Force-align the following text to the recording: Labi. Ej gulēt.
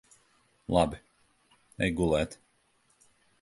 Labi. 0.75 1.01
Ej 1.89 1.93
gulēt. 2.01 2.35